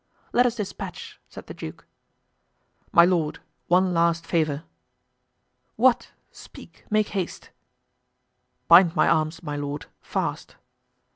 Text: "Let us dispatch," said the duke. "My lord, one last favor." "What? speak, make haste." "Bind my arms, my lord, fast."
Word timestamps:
"Let 0.33 0.47
us 0.47 0.55
dispatch," 0.55 1.19
said 1.29 1.45
the 1.45 1.53
duke. 1.53 1.85
"My 2.91 3.05
lord, 3.05 3.37
one 3.67 3.93
last 3.93 4.25
favor." 4.25 4.63
"What? 5.75 6.09
speak, 6.31 6.85
make 6.89 7.09
haste." 7.09 7.51
"Bind 8.67 8.95
my 8.95 9.07
arms, 9.07 9.43
my 9.43 9.55
lord, 9.55 9.85
fast." 10.01 10.55